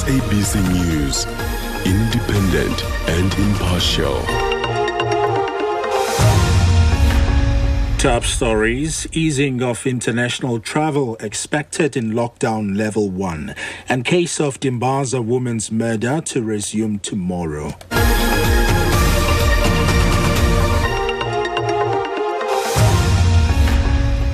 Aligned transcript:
SABC 0.00 0.54
News, 0.72 1.26
independent 1.84 2.84
and 3.06 3.34
impartial. 3.34 4.22
Top 7.98 8.24
stories 8.24 9.06
easing 9.12 9.62
of 9.62 9.86
international 9.86 10.58
travel 10.58 11.16
expected 11.20 11.98
in 11.98 12.12
lockdown 12.12 12.78
level 12.78 13.10
1 13.10 13.54
and 13.90 14.06
case 14.06 14.40
of 14.40 14.58
Dimbaza 14.58 15.22
woman's 15.22 15.70
murder 15.70 16.22
to 16.22 16.42
resume 16.42 16.98
tomorrow. 17.00 17.74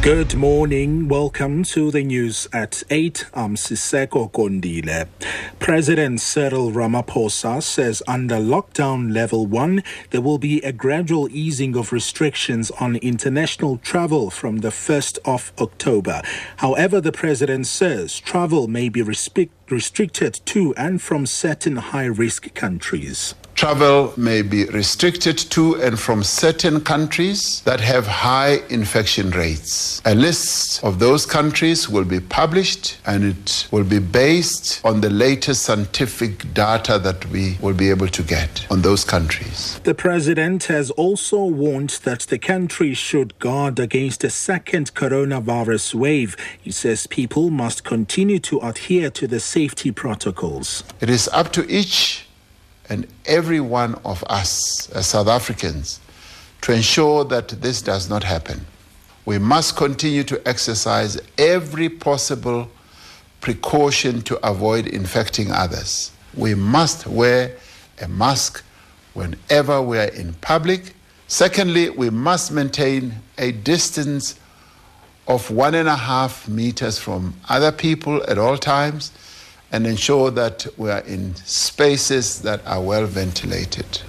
Good 0.07 0.37
morning. 0.37 1.09
Welcome 1.09 1.65
to 1.65 1.91
the 1.91 2.05
news 2.05 2.47
at 2.53 2.85
8. 2.91 3.27
I'm 3.35 3.57
Siseko 3.57 4.31
Gondile. 4.31 5.09
President 5.59 6.21
Cyril 6.21 6.71
Ramaphosa 6.71 7.61
says 7.61 8.05
under 8.07 8.37
lockdown 8.37 9.13
level 9.13 9.47
1, 9.47 9.83
there 10.11 10.21
will 10.21 10.39
be 10.39 10.63
a 10.63 10.71
gradual 10.71 11.29
easing 11.33 11.77
of 11.77 11.93
restrictions 11.93 12.71
on 12.79 12.95
international 12.95 13.79
travel 13.79 14.31
from 14.31 14.59
the 14.59 14.69
1st 14.69 15.19
of 15.25 15.53
October. 15.59 16.23
However, 16.59 17.01
the 17.01 17.11
president 17.11 17.67
says 17.67 18.21
travel 18.21 18.69
may 18.69 18.89
be 18.89 19.03
restricted 19.03 20.41
to 20.45 20.73
and 20.77 21.03
from 21.03 21.27
certain 21.27 21.75
high 21.75 22.05
risk 22.05 22.55
countries. 22.55 23.35
Travel 23.57 24.13
may 24.19 24.43
be 24.43 24.67
restricted 24.67 25.39
to 25.39 25.77
and 25.77 25.99
from 25.99 26.23
certain 26.23 26.79
countries 26.83 27.63
that 27.63 27.81
have 27.81 28.07
high 28.07 28.61
infection 28.69 29.31
rates. 29.31 30.03
A 30.05 30.15
list 30.15 30.85
of 30.85 30.99
those 30.99 31.25
countries 31.25 31.89
will 31.89 32.05
be 32.05 32.21
published 32.21 32.99
and 33.07 33.25
it 33.25 33.67
will 33.71 33.83
be 33.83 33.99
based 33.99 34.83
on 34.85 35.01
the 35.01 35.09
latest 35.09 35.63
scientific 35.63 36.53
data 36.53 36.99
that 36.99 37.25
we 37.31 37.57
will 37.63 37.73
be 37.73 37.89
able 37.89 38.09
to 38.09 38.23
get 38.23 38.67
on 38.71 38.83
those 38.83 39.05
countries. 39.05 39.81
The 39.85 39.95
president 39.95 40.65
has 40.65 40.91
also 40.91 41.43
warned 41.43 41.99
that 42.05 42.21
the 42.29 42.39
country 42.39 42.93
should 42.93 43.39
guard 43.39 43.81
against 43.81 44.23
a 44.23 44.29
second 44.31 44.93
coronavirus 44.93 45.95
wave. 45.95 46.37
He 46.61 46.73
says 46.73 47.07
people 47.07 47.49
must 47.49 47.85
continue 47.85 48.39
to 48.41 48.59
adhere 48.61 49.09
to 49.13 49.27
the 49.27 49.41
safety 49.41 49.93
protocols. 49.93 50.85
It 51.01 51.09
is 51.09 51.27
up 51.29 51.53
to 51.55 51.67
each 51.71 52.26
and 52.89 53.07
every 53.25 53.61
one 53.61 53.95
of 54.05 54.23
us 54.29 54.91
as 54.91 55.07
South 55.07 55.29
Africans 55.29 56.01
to 56.63 56.73
ensure 56.73 57.25
that 57.25 57.49
this 57.49 57.83
does 57.83 58.09
not 58.09 58.25
happen. 58.25 58.67
We 59.25 59.39
must 59.39 59.77
continue 59.77 60.23
to 60.25 60.49
exercise 60.49 61.21
every 61.37 61.89
possible 61.89 62.71
precaution 63.41 64.23
to 64.23 64.49
avoid 64.49 64.87
infecting 64.87 65.51
others. 65.51 66.13
We 66.35 66.55
must 66.55 67.07
wear 67.07 67.57
a 68.01 68.09
mask 68.09 68.63
whenever 69.15 69.83
we 69.83 69.99
are 69.99 70.09
in 70.09 70.35
public. 70.35 70.95
Secondly, 71.29 71.91
we 71.91 72.11
must 72.11 72.53
maintain 72.53 73.15
a 73.39 73.53
distance 73.53 74.39
of 75.27 75.51
one 75.51 75.75
and 75.75 75.89
a 75.89 75.97
half 75.97 76.49
meters 76.49 76.99
from 76.99 77.35
other 77.49 77.73
people 77.73 78.23
at 78.29 78.39
all 78.39 78.57
times 78.57 79.11
and 79.77 79.87
ensure 79.87 80.31
that 80.31 80.67
we 80.79 80.91
are 80.91 81.01
in 81.03 81.35
spaces 81.35 82.41
that 82.41 82.67
are 82.67 82.81
well 82.81 83.05
ventilated. 83.05 84.01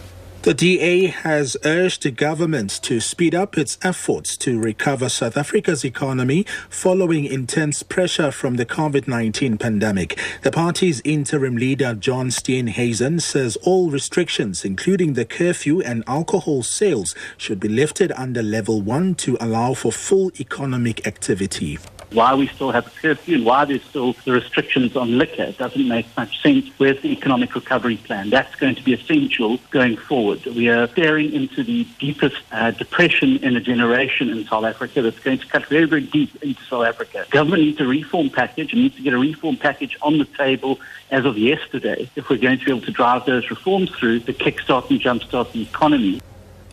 The 0.43 0.53
DA 0.53 1.07
has 1.07 1.57
urged 1.65 2.03
the 2.03 2.11
government 2.11 2.69
to 2.83 3.01
speed 3.01 3.35
up 3.35 3.57
its 3.57 3.77
efforts 3.81 4.37
to 4.37 4.61
recover 4.61 5.09
South 5.09 5.35
Africa's 5.35 5.83
economy 5.83 6.45
following 6.69 7.25
intense 7.25 7.83
pressure 7.83 8.31
from 8.31 8.55
the 8.55 8.65
COVID 8.65 9.09
19 9.09 9.57
pandemic. 9.57 10.17
The 10.43 10.51
party's 10.51 11.01
interim 11.03 11.57
leader, 11.57 11.93
John 11.93 12.29
Steenhuisen, 12.29 13.21
says 13.21 13.57
all 13.57 13.91
restrictions, 13.91 14.63
including 14.63 15.15
the 15.15 15.25
curfew 15.25 15.81
and 15.81 16.01
alcohol 16.07 16.63
sales, 16.63 17.13
should 17.35 17.59
be 17.59 17.67
lifted 17.67 18.13
under 18.13 18.41
level 18.41 18.81
one 18.81 19.15
to 19.15 19.35
allow 19.41 19.73
for 19.73 19.91
full 19.91 20.31
economic 20.39 21.05
activity 21.05 21.77
why 22.11 22.33
we 22.33 22.47
still 22.47 22.71
have 22.71 22.87
a 22.87 22.89
curfew 22.89 23.35
and 23.35 23.45
why 23.45 23.65
there's 23.65 23.83
still 23.83 24.13
the 24.25 24.31
restrictions 24.31 24.95
on 24.95 25.17
liquor. 25.17 25.43
It 25.43 25.57
doesn't 25.57 25.87
make 25.87 26.05
much 26.15 26.41
sense. 26.41 26.69
Where's 26.77 27.01
the 27.01 27.11
economic 27.11 27.53
recovery 27.53 27.97
plan? 27.97 28.29
That's 28.29 28.53
going 28.55 28.75
to 28.75 28.83
be 28.83 28.93
essential 28.93 29.59
going 29.71 29.97
forward. 29.97 30.45
We 30.45 30.69
are 30.69 30.87
staring 30.87 31.33
into 31.33 31.63
the 31.63 31.85
deepest 31.99 32.37
uh, 32.51 32.71
depression 32.71 33.37
in 33.37 33.55
a 33.55 33.61
generation 33.61 34.29
in 34.29 34.45
South 34.45 34.63
Africa 34.63 35.01
that's 35.01 35.19
going 35.19 35.39
to 35.39 35.47
cut 35.47 35.65
very, 35.67 35.85
very 35.85 36.01
deep 36.01 36.41
into 36.43 36.63
South 36.63 36.85
Africa. 36.85 37.25
Government 37.29 37.63
needs 37.63 37.79
a 37.81 37.85
reform 37.85 38.29
package 38.29 38.73
and 38.73 38.81
needs 38.81 38.95
to 38.95 39.01
get 39.01 39.13
a 39.13 39.17
reform 39.17 39.57
package 39.57 39.97
on 40.01 40.17
the 40.17 40.25
table 40.25 40.79
as 41.11 41.25
of 41.25 41.37
yesterday 41.37 42.09
if 42.15 42.29
we're 42.29 42.37
going 42.37 42.59
to 42.59 42.65
be 42.65 42.71
able 42.71 42.81
to 42.81 42.91
drive 42.91 43.25
those 43.25 43.49
reforms 43.49 43.89
through 43.91 44.19
to 44.21 44.33
kickstart 44.33 44.89
and 44.89 44.99
jumpstart 45.01 45.51
the 45.51 45.61
economy. 45.61 46.21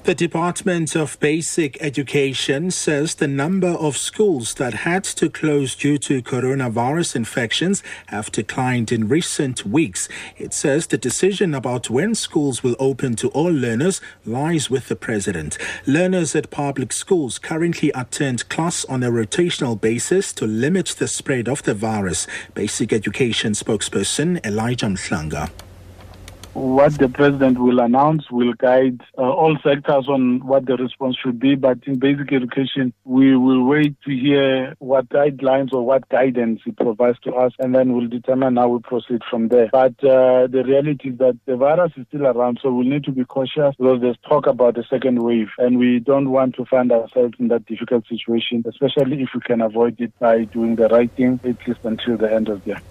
The 0.05 0.15
Department 0.15 0.95
of 0.97 1.19
Basic 1.19 1.81
Education 1.81 2.71
says 2.71 3.15
the 3.15 3.27
number 3.27 3.69
of 3.69 3.97
schools 3.97 4.53
that 4.57 4.75
had 4.75 5.03
to 5.05 5.31
close 5.31 5.75
due 5.75 5.97
to 5.97 6.21
coronavirus 6.21 7.17
infections 7.17 7.83
have 8.09 8.31
declined 8.31 8.93
in 8.93 9.09
recent 9.09 9.65
weeks. 9.65 10.07
It 10.37 10.53
says 10.53 10.89
the 10.89 10.99
decision 10.99 11.55
about 11.55 11.89
when 11.89 12.15
schools 12.15 12.63
will 12.63 12.77
open 12.79 13.17
to 13.17 13.29
all 13.31 13.51
learners 13.51 14.03
lies 14.27 14.69
with 14.69 14.89
the 14.89 14.97
president. 14.97 15.57
Learners 15.87 16.37
at 16.37 16.51
public 16.51 16.93
schools 16.93 17.39
currently 17.39 17.91
attend 17.95 18.51
class 18.51 18.85
on 18.85 19.03
a 19.03 19.11
rotational 19.11 19.81
basis 19.81 20.35
to 20.35 20.47
limit 20.47 20.97
the 20.99 21.09
spread 21.09 21.49
of 21.49 21.63
the 21.63 21.73
virus. 21.73 22.27
Basic 22.53 22.93
Education 22.93 23.55
spokesperson 23.55 24.45
Elijah 24.45 24.85
Mhlanga 24.85 25.51
what 26.55 26.95
the 26.99 27.09
president 27.09 27.59
will 27.59 27.81
announce 27.81 28.31
will 28.31 28.53
guide 28.55 29.01
uh, 29.19 29.23
all 29.23 29.57
sectors 29.63 30.09
on 30.09 30.45
what 30.47 30.67
the 30.67 30.77
response 30.77 31.17
should 31.17 31.39
be. 31.39 31.55
But 31.57 31.79
in 31.87 31.99
basic 31.99 32.33
education, 32.33 32.93
we 33.05 33.37
will 33.37 33.65
wait 33.65 34.01
to 34.03 34.11
hear 34.11 34.75
what 34.79 35.09
guidelines 35.09 35.73
or 35.73 35.85
what 35.85 36.09
guidance 36.09 36.61
he 36.65 36.71
provides 36.71 37.19
to 37.21 37.35
us, 37.35 37.53
and 37.59 37.75
then 37.75 37.93
we'll 37.93 38.09
determine 38.09 38.57
how 38.57 38.69
we 38.69 38.81
proceed 38.81 39.23
from 39.29 39.49
there. 39.49 39.69
But 39.73 40.03
uh, 40.05 40.47
the 40.47 40.63
reality 40.65 41.11
is 41.11 41.19
that 41.19 41.39
the 41.47 41.57
virus 41.57 41.93
is 41.97 42.07
still 42.09 42.27
around, 42.27 42.61
so 42.63 42.73
we 42.73 42.89
need 42.89 43.05
to 43.05 43.13
be 43.13 43.25
cautious 43.25 43.75
because 43.79 44.01
there's 44.01 44.19
talk 44.29 44.47
about 44.47 44.77
the 44.77 44.85
second 44.89 45.23
wave, 45.23 45.49
and 45.59 45.79
we 45.79 45.99
don't 45.99 46.31
want 46.31 46.55
to 46.57 46.65
find 46.65 46.93
ourselves 46.93 47.35
in 47.39 47.49
that 47.49 47.67
difficult 47.67 48.07
situation, 48.07 48.65
especially 48.69 49.23
if 49.23 49.31
we 49.35 49.41
can 49.41 49.61
avoid 49.61 50.01
it 50.01 50.17
by 50.19 50.45
doing 50.45 50.77
the 50.77 50.89
right 50.89 51.11
thing, 51.13 51.41
at 51.45 51.67
least 51.67 51.81
until 51.85 52.17
the 52.17 52.33
end 52.33 52.49
of 52.49 52.63
the 52.65 52.71
year. 52.71 52.83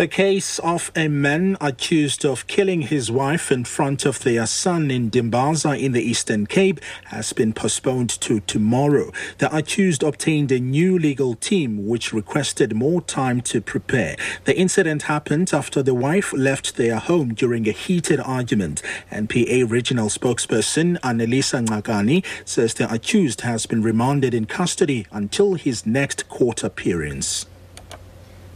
The 0.00 0.08
case 0.08 0.58
of 0.60 0.90
a 0.96 1.08
man 1.08 1.58
accused 1.60 2.24
of 2.24 2.46
killing 2.46 2.80
his 2.80 3.10
wife 3.10 3.52
in 3.52 3.64
front 3.64 4.06
of 4.06 4.20
their 4.20 4.46
son 4.46 4.90
in 4.90 5.10
Dimbaza 5.10 5.78
in 5.78 5.92
the 5.92 6.00
Eastern 6.00 6.46
Cape 6.46 6.80
has 7.08 7.34
been 7.34 7.52
postponed 7.52 8.08
to 8.22 8.40
tomorrow. 8.40 9.12
The 9.36 9.54
accused 9.54 10.02
obtained 10.02 10.50
a 10.52 10.58
new 10.58 10.98
legal 10.98 11.34
team 11.34 11.86
which 11.86 12.14
requested 12.14 12.74
more 12.74 13.02
time 13.02 13.42
to 13.42 13.60
prepare. 13.60 14.16
The 14.46 14.56
incident 14.56 15.02
happened 15.02 15.52
after 15.52 15.82
the 15.82 15.92
wife 15.92 16.32
left 16.32 16.78
their 16.78 16.96
home 16.96 17.34
during 17.34 17.68
a 17.68 17.72
heated 17.72 18.20
argument. 18.20 18.80
NPA 19.12 19.70
regional 19.70 20.08
spokesperson 20.08 20.98
Anelisa 21.00 21.62
Ngcakani 21.62 22.24
says 22.46 22.72
the 22.72 22.90
accused 22.90 23.42
has 23.42 23.66
been 23.66 23.82
remanded 23.82 24.32
in 24.32 24.46
custody 24.46 25.06
until 25.12 25.56
his 25.56 25.84
next 25.84 26.26
court 26.30 26.64
appearance. 26.64 27.44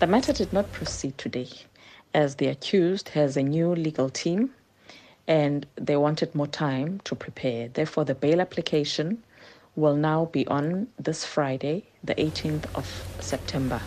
The 0.00 0.06
matter 0.09 0.32
did 0.32 0.53
not 0.53 0.72
proceed 0.72 1.19
today 1.19 1.49
as 2.12 2.37
the 2.37 2.49
accused 2.49 3.10
has 3.10 3.37
a 3.37 3.43
new 3.43 3.75
legal 3.75 4.10
team 4.10 4.50
and 5.27 5.66
they 5.77 5.97
wanted 5.97 6.34
more 6.34 6.49
time 6.49 7.00
to 7.05 7.15
prepare. 7.15 7.69
Therefore, 7.69 8.04
the 8.04 8.15
bail 8.15 8.41
application 8.41 9.22
will 9.77 9.97
now 9.97 10.27
be 10.27 10.47
on 10.49 10.88
this 10.99 11.25
Friday, 11.25 11.84
the 12.03 12.15
18th 12.16 12.66
of 12.75 13.06
September. 13.21 13.83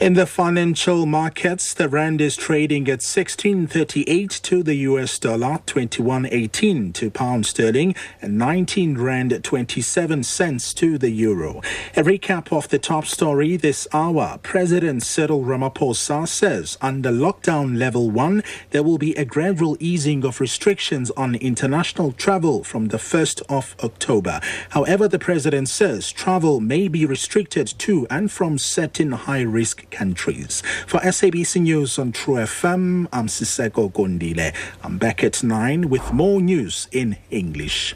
In 0.00 0.14
the 0.14 0.24
financial 0.24 1.04
markets, 1.04 1.74
the 1.74 1.86
rand 1.86 2.22
is 2.22 2.34
trading 2.34 2.88
at 2.88 3.00
16.38 3.00 4.40
to 4.40 4.62
the 4.62 4.76
US 4.76 5.18
dollar, 5.18 5.58
21.18 5.66 6.94
to 6.94 7.10
pound 7.10 7.44
sterling, 7.44 7.94
and 8.22 8.38
19 8.38 8.96
rand 8.96 9.38
27 9.44 10.22
cents 10.22 10.72
to 10.72 10.96
the 10.96 11.10
euro. 11.10 11.58
A 11.94 12.02
recap 12.02 12.50
of 12.50 12.70
the 12.70 12.78
top 12.78 13.04
story 13.04 13.58
this 13.58 13.86
hour. 13.92 14.38
President 14.42 15.02
Cyril 15.02 15.44
Ramaphosa 15.44 16.26
says 16.26 16.78
under 16.80 17.10
lockdown 17.10 17.76
level 17.76 18.08
1, 18.10 18.42
there 18.70 18.82
will 18.82 18.96
be 18.96 19.14
a 19.16 19.26
gradual 19.26 19.76
easing 19.80 20.24
of 20.24 20.40
restrictions 20.40 21.10
on 21.10 21.34
international 21.34 22.12
travel 22.12 22.64
from 22.64 22.86
the 22.86 22.96
1st 22.96 23.42
of 23.50 23.76
October. 23.84 24.40
However, 24.70 25.08
the 25.08 25.18
president 25.18 25.68
says 25.68 26.10
travel 26.10 26.58
may 26.58 26.88
be 26.88 27.04
restricted 27.04 27.66
to 27.80 28.06
and 28.08 28.32
from 28.32 28.56
certain 28.56 29.12
high-risk 29.12 29.89
countries. 29.90 30.62
For 30.86 31.00
SABC 31.00 31.62
News 31.62 31.98
on 31.98 32.12
Tru 32.12 32.34
FM, 32.34 33.08
I'm 33.12 33.26
Siseko 33.26 33.92
Gondile. 33.92 34.54
I'm 34.82 34.98
back 34.98 35.22
at 35.22 35.42
9 35.42 35.88
with 35.90 36.12
more 36.12 36.40
news 36.40 36.88
in 36.92 37.16
English. 37.30 37.94